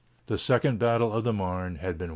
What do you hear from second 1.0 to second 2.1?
of the Marne had been won.